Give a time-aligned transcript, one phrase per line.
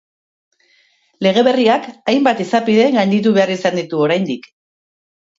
[1.25, 4.49] Lege berriak hainbat izapide gainditu behar ditu oraindik.